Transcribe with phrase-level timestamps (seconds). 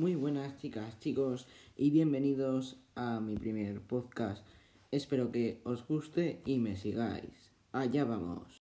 [0.00, 4.42] Muy buenas chicas, chicos y bienvenidos a mi primer podcast.
[4.90, 7.52] Espero que os guste y me sigáis.
[7.72, 8.60] Allá vamos.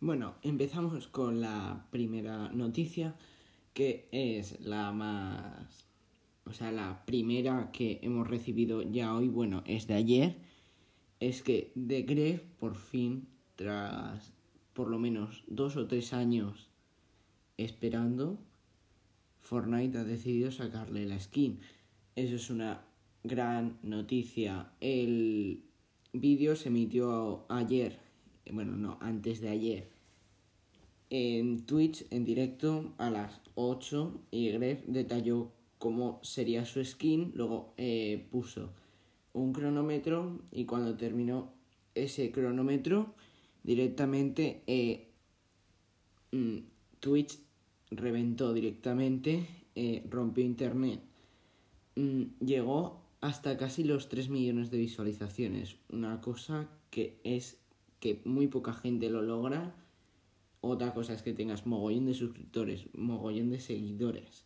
[0.00, 3.14] Bueno, empezamos con la primera noticia
[3.74, 5.86] que es la más...
[6.46, 10.36] O sea, la primera que hemos recibido ya hoy, bueno, es de ayer.
[11.20, 14.32] Es que The Gref por fin, tras
[14.72, 16.70] por lo menos dos o tres años
[17.58, 18.38] esperando,
[19.40, 21.60] Fortnite ha decidido sacarle la skin.
[22.14, 22.84] Eso es una
[23.22, 24.72] gran noticia.
[24.80, 25.62] El
[26.12, 27.98] vídeo se emitió ayer,
[28.50, 29.88] bueno, no, antes de ayer,
[31.10, 37.74] en Twitch en directo a las 8 y Gref detalló cómo sería su skin, luego
[37.76, 38.72] eh, puso
[39.32, 41.52] un cronómetro y cuando terminó
[41.94, 43.14] ese cronómetro
[43.62, 45.08] directamente eh,
[46.32, 46.58] mm,
[47.00, 47.38] Twitch
[47.90, 51.00] reventó directamente, eh, rompió internet,
[51.96, 57.58] mm, llegó hasta casi los 3 millones de visualizaciones, una cosa que es
[58.00, 59.74] que muy poca gente lo logra.
[60.60, 64.44] Otra cosa es que tengas mogollón de suscriptores, mogollón de seguidores.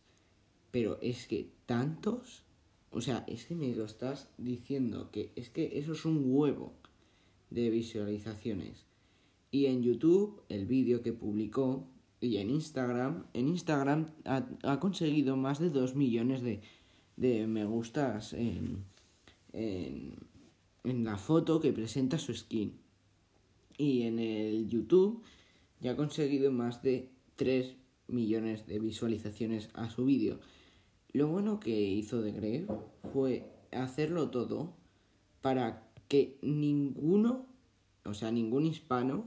[0.71, 2.43] Pero es que tantos,
[2.91, 6.73] o sea, es que me lo estás diciendo que es que eso es un huevo
[7.49, 8.85] de visualizaciones.
[9.51, 11.85] Y en YouTube, el vídeo que publicó,
[12.21, 16.61] y en Instagram, en Instagram ha, conseguido más de 2 millones de,
[17.17, 18.85] de me gustas en,
[19.53, 22.79] en, la foto que presenta su skin.
[23.75, 25.23] Y en el YouTube
[25.79, 27.75] ya ha conseguido más de 3
[28.07, 30.39] millones de visualizaciones a su vídeo.
[31.13, 32.67] Lo bueno que hizo de Greg
[33.13, 34.75] fue hacerlo todo
[35.41, 37.47] para que ninguno,
[38.05, 39.25] o sea, ningún hispano,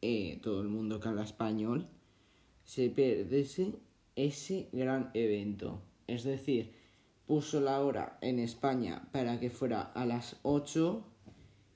[0.00, 1.86] eh, todo el mundo que habla español,
[2.68, 3.72] se perdiese
[4.14, 5.80] ese gran evento.
[6.06, 6.74] Es decir,
[7.26, 11.02] puso la hora en España para que fuera a las 8,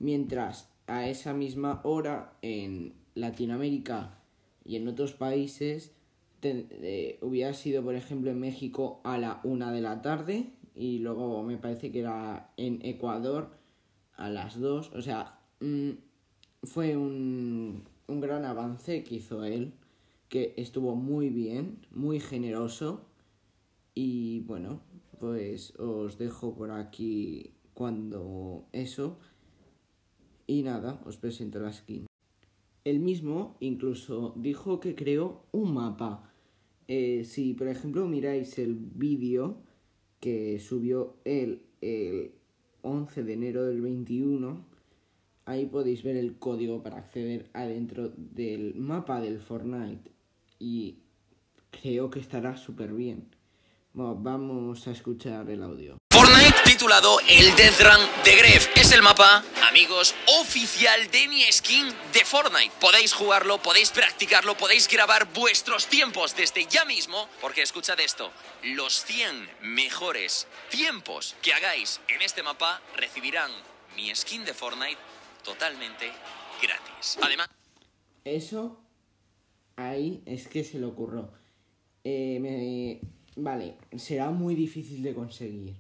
[0.01, 4.19] mientras a esa misma hora en Latinoamérica
[4.67, 5.93] y en otros países
[6.43, 11.43] eh, hubiera sido, por ejemplo, en México a la 1 de la tarde y luego
[11.43, 13.57] me parece que era en Ecuador
[14.15, 14.93] a las 2.
[14.93, 15.93] O sea, mm,
[16.65, 19.73] fue un, un gran avance que hizo él
[20.33, 23.05] que estuvo muy bien, muy generoso.
[23.95, 24.81] Y bueno,
[25.21, 29.19] pues os dejo por aquí cuando eso.
[30.47, 32.07] Y nada, os presento la skin.
[32.83, 36.33] El mismo incluso dijo que creó un mapa.
[36.89, 39.59] Eh, si por ejemplo miráis el vídeo
[40.19, 42.33] que subió él el
[42.81, 44.65] 11 de enero del 21,
[45.45, 50.13] ahí podéis ver el código para acceder adentro del mapa del Fortnite
[50.63, 51.03] y
[51.71, 53.35] creo que estará súper bien.
[53.93, 55.99] vamos a escuchar el audio.
[56.13, 61.89] Fortnite titulado El Death Run de Gref es el mapa, amigos, oficial de mi skin
[62.13, 62.73] de Fortnite.
[62.81, 68.31] Podéis jugarlo, podéis practicarlo, podéis grabar vuestros tiempos desde ya mismo, porque escuchad esto,
[68.63, 73.51] los 100 mejores tiempos que hagáis en este mapa recibirán
[73.97, 75.01] mi skin de Fortnite
[75.45, 76.13] totalmente
[76.63, 77.19] gratis.
[77.21, 77.49] Además...
[78.25, 78.79] Eso
[79.89, 81.31] ahí es que se le ocurrió.
[82.05, 83.01] Eh,
[83.37, 85.77] vale, será muy difícil de conseguir.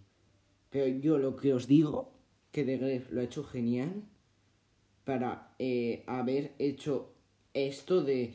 [0.70, 2.12] Pero yo lo que os digo,
[2.50, 4.04] que De Gref lo ha hecho genial
[5.04, 7.14] para eh, haber hecho
[7.54, 8.34] esto de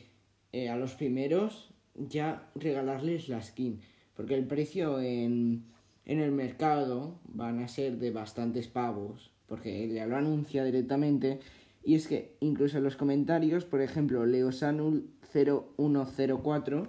[0.52, 3.80] eh, a los primeros ya regalarles la skin.
[4.14, 5.64] Porque el precio en,
[6.04, 9.30] en el mercado van a ser de bastantes pavos.
[9.46, 11.40] Porque ya lo anuncia directamente.
[11.82, 16.88] Y es que incluso en los comentarios, por ejemplo, Leo Sanul 0104,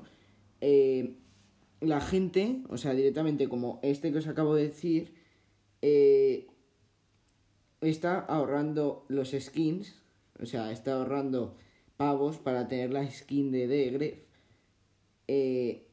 [0.62, 1.16] eh,
[1.82, 5.14] la gente, o sea, directamente como este que os acabo de decir,
[5.82, 6.47] eh,
[7.82, 9.96] está ahorrando los skins,
[10.41, 11.56] o sea, está ahorrando
[11.97, 14.20] pavos para tener la skin de Degref.
[15.28, 15.85] Eh,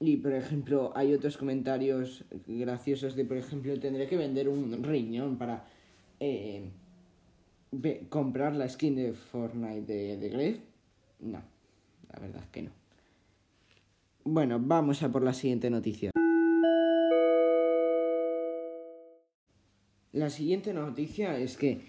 [0.00, 5.36] y por ejemplo, hay otros comentarios graciosos de, por ejemplo, tendré que vender un riñón
[5.36, 5.66] para
[8.08, 10.67] comprar la skin de Fortnite de, de.
[11.20, 11.42] No,
[12.12, 12.70] la verdad es que no.
[14.24, 16.10] Bueno, vamos a por la siguiente noticia.
[20.12, 21.80] La siguiente noticia es que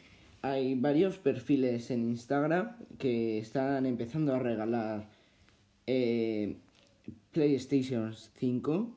[0.41, 5.09] hay varios perfiles en Instagram que están empezando a regalar
[5.87, 6.57] eh,
[7.31, 8.95] PlayStation 5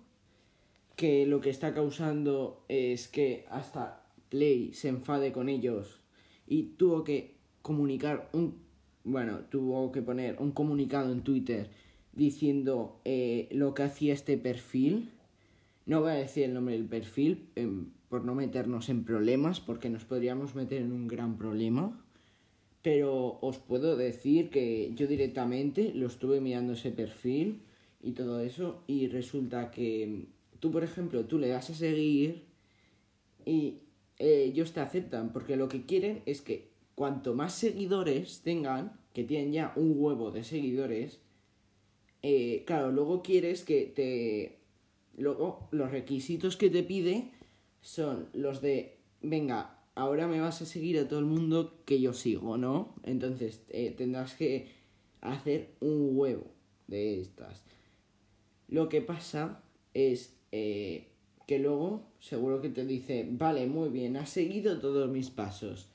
[0.96, 6.00] que lo que está causando es que hasta Play se enfade con ellos
[6.46, 8.62] y tuvo que comunicar un
[9.05, 11.71] bueno, tuvo que poner un comunicado en Twitter
[12.13, 15.11] diciendo eh, lo que hacía este perfil.
[15.87, 19.91] No voy a decir el nombre del perfil em, por no meternos en problemas, porque
[19.91, 21.99] nos podríamos meter en un gran problema.
[22.83, 27.63] Pero os puedo decir que yo directamente lo estuve mirando ese perfil
[28.03, 30.27] y todo eso y resulta que
[30.59, 32.43] tú, por ejemplo, tú le das a seguir
[33.45, 33.79] y
[34.19, 39.25] eh, ellos te aceptan porque lo que quieren es que cuanto más seguidores tengan, que
[39.25, 41.21] tienen ya un huevo de seguidores,
[42.23, 44.59] eh, claro, luego quieres que te...
[45.17, 47.33] Luego los requisitos que te pide
[47.83, 52.15] son los de, venga, ahora me vas a seguir a todo el mundo que yo
[52.15, 52.94] sigo, ¿no?
[53.05, 54.69] Entonces eh, tendrás que
[55.21, 56.47] hacer un huevo
[56.87, 57.62] de estas.
[58.69, 59.62] Lo que pasa
[59.93, 61.09] es eh,
[61.47, 65.89] que luego seguro que te dice, vale, muy bien, has seguido todos mis pasos.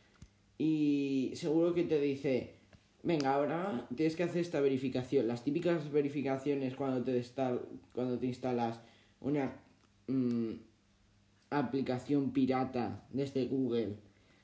[0.58, 2.56] Y seguro que te dice,
[3.04, 5.28] venga, ahora tienes que hacer esta verificación.
[5.28, 7.24] Las típicas verificaciones cuando te,
[7.94, 8.80] cuando te instalas
[9.22, 9.60] una...
[10.08, 10.54] Mm,
[11.50, 13.96] aplicación pirata desde Google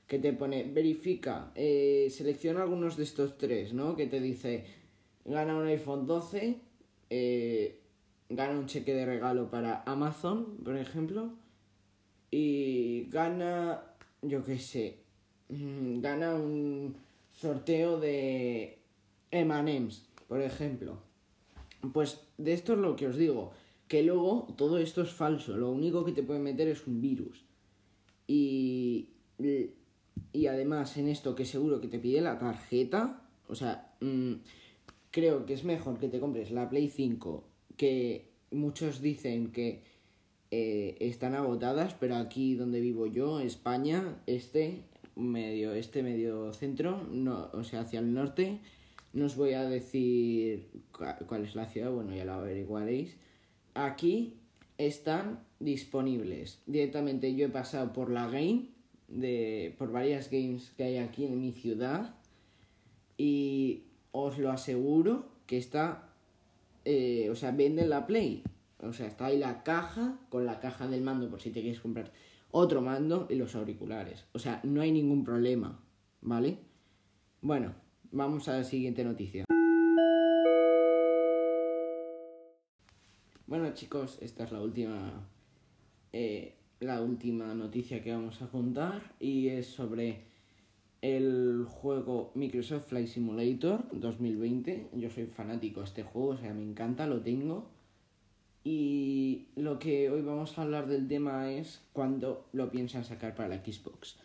[0.07, 3.95] que te pone verifica, eh, selecciona algunos de estos tres, ¿no?
[3.95, 4.65] Que te dice
[5.25, 6.59] gana un iPhone 12,
[7.09, 7.79] eh,
[8.29, 11.33] gana un cheque de regalo para Amazon, por ejemplo,
[12.29, 13.83] y gana,
[14.21, 14.97] yo qué sé,
[15.49, 16.95] mm, gana un
[17.31, 18.79] sorteo de
[19.31, 20.97] M&M's, por ejemplo.
[21.93, 23.51] Pues de esto es lo que os digo
[23.87, 27.43] que luego todo esto es falso, lo único que te puede meter es un virus.
[28.25, 29.09] Y,
[30.31, 34.33] y además en esto que seguro que te pide la tarjeta, o sea, mm,
[35.11, 37.43] creo que es mejor que te compres la Play 5,
[37.77, 39.83] que muchos dicen que
[40.49, 44.85] eh, están agotadas, pero aquí donde vivo yo, España, este
[45.15, 48.59] medio, este medio centro, no, o sea, hacia el norte,
[49.13, 50.69] no os voy a decir
[51.27, 53.15] cuál es la ciudad, bueno, ya lo averiguaréis
[53.73, 54.39] aquí
[54.77, 56.61] están disponibles.
[56.65, 58.69] Directamente yo he pasado por la game,
[59.07, 62.15] de, por varias games que hay aquí en mi ciudad
[63.17, 66.09] y os lo aseguro que está,
[66.85, 68.43] eh, o sea, venden la Play.
[68.79, 71.79] O sea, está ahí la caja con la caja del mando por si te quieres
[71.79, 72.11] comprar
[72.53, 74.25] otro mando y los auriculares.
[74.31, 75.79] O sea, no hay ningún problema,
[76.21, 76.59] ¿vale?
[77.41, 77.73] Bueno,
[78.11, 79.43] vamos a la siguiente noticia.
[83.47, 85.27] Bueno chicos, esta es la última
[86.11, 90.25] eh, la última noticia que vamos a contar y es sobre
[91.01, 94.89] el juego Microsoft Flight Simulator 2020.
[94.93, 97.67] Yo soy fanático de este juego, o sea, me encanta, lo tengo.
[98.63, 103.49] Y lo que hoy vamos a hablar del tema es cuándo lo piensan sacar para
[103.49, 104.15] la Xbox.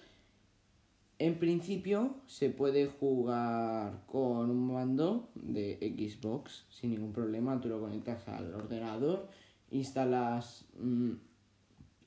[1.19, 7.61] En principio se puede jugar con un mando de Xbox sin ningún problema.
[7.61, 9.29] Tú lo conectas al ordenador,
[9.73, 11.13] instalas mm,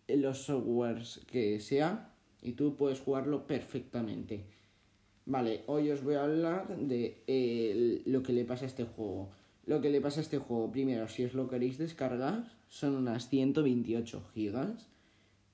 [0.07, 2.07] los softwares que sean
[2.41, 4.45] y tú puedes jugarlo perfectamente.
[5.25, 9.29] Vale, hoy os voy a hablar de lo que le pasa a este juego.
[9.65, 13.29] Lo que le pasa a este juego, primero, si os lo queréis descargar, son unas
[13.29, 14.87] 128 gigas.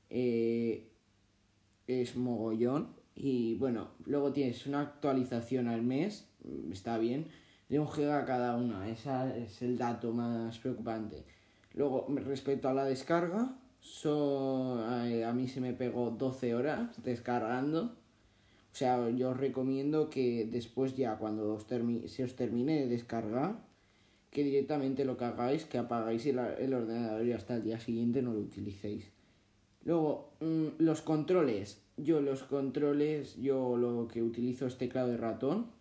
[0.10, 0.90] Eh,
[1.88, 7.28] es mogollón y bueno, luego tienes una actualización al mes, mm, está bien,
[7.70, 9.10] de un giga cada una, ese
[9.44, 11.26] es el dato más preocupante.
[11.74, 13.58] Luego, respecto a la descarga,
[15.26, 17.96] a mí se me pegó 12 horas descargando.
[18.74, 21.66] O sea, yo os recomiendo que después ya cuando os
[22.12, 23.64] se os termine de descargar,
[24.38, 28.34] que directamente lo que hagáis, que apagáis el, ordenador y hasta el día siguiente no
[28.34, 29.12] lo utilicéis.
[29.84, 31.82] Luego, mm, los controles.
[31.98, 35.72] Yo los controles, yo lo que utilizo es teclado de ratón.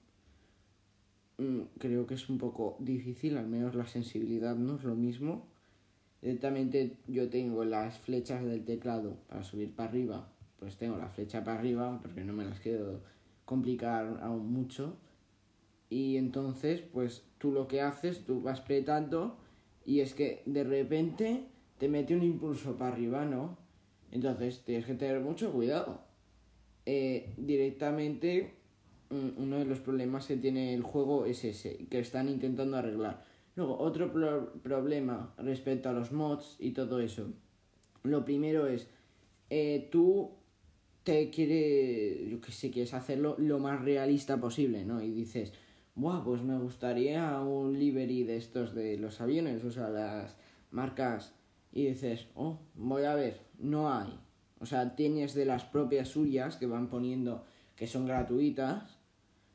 [1.36, 5.44] Mm, creo que es un poco difícil, al menos la sensibilidad no es lo mismo.
[6.22, 11.44] Directamente yo tengo las flechas del teclado para subir para arriba, pues tengo la flecha
[11.44, 13.02] para arriba porque no me las quiero
[13.44, 14.96] complicar aún mucho.
[15.90, 19.36] Y entonces, pues tú lo que haces, tú vas apretando
[19.84, 21.44] y es que de repente
[21.78, 23.58] te mete un impulso para arriba, ¿no?
[24.10, 26.00] Entonces tienes que tener mucho cuidado.
[26.86, 28.54] Eh, directamente
[29.10, 33.24] uno de los problemas que tiene el juego es ese, que están intentando arreglar.
[33.54, 34.12] Luego, otro
[34.62, 37.28] problema respecto a los mods y todo eso.
[38.02, 38.88] Lo primero es,
[39.48, 40.30] eh, tú
[41.04, 45.00] te quieres, yo que sé, quieres hacerlo lo más realista posible, ¿no?
[45.00, 45.52] Y dices,
[45.96, 50.36] Buah, pues me gustaría un livery de estos de los aviones, o sea, las
[50.70, 51.32] marcas.
[51.72, 54.20] Y dices, oh, voy a ver, no hay.
[54.60, 57.44] O sea, tienes de las propias suyas que van poniendo
[57.76, 58.98] que son gratuitas,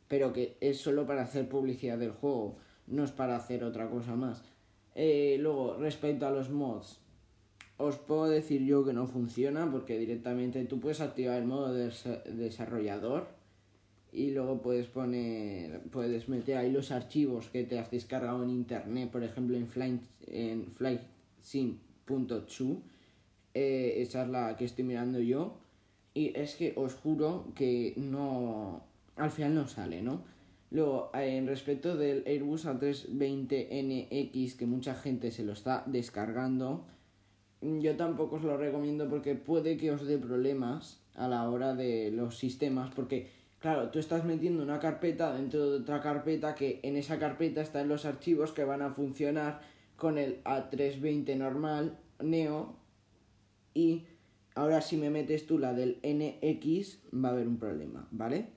[0.07, 2.57] pero que es solo para hacer publicidad del juego.
[2.87, 4.43] no es para hacer otra cosa más.
[4.95, 6.99] Eh, luego, respecto a los mods,
[7.77, 11.91] os puedo decir yo que no funciona porque directamente tú puedes activar el modo de
[12.25, 13.40] desarrollador
[14.11, 19.09] y luego puedes poner, puedes meter ahí los archivos que te has descargado en internet,
[19.09, 22.81] por ejemplo en, fly, en flightsim.chu,
[23.53, 25.57] eh, esa es la que estoy mirando yo
[26.13, 28.83] y es que os juro que no,
[29.15, 30.23] al final no sale, ¿no?
[30.71, 36.85] Luego, en respecto del Airbus A320NX, que mucha gente se lo está descargando,
[37.61, 42.09] yo tampoco os lo recomiendo porque puede que os dé problemas a la hora de
[42.11, 43.27] los sistemas, porque
[43.61, 47.87] claro, tú estás metiendo una carpeta dentro de otra carpeta que en esa carpeta están
[47.87, 49.61] los archivos que van a funcionar
[49.95, 52.75] con el A320 normal, Neo,
[53.73, 54.05] y
[54.55, 58.47] ahora si me metes tú la del NX va a haber un problema, ¿vale?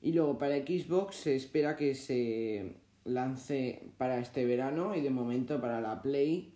[0.00, 5.60] Y luego para Xbox se espera que se lance para este verano y de momento
[5.60, 6.54] para la Play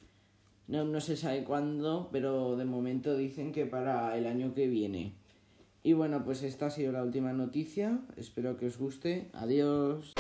[0.69, 5.15] no, no se sabe cuándo, pero de momento dicen que para el año que viene.
[5.83, 8.01] Y bueno, pues esta ha sido la última noticia.
[8.17, 9.31] Espero que os guste.
[9.33, 10.15] Adiós.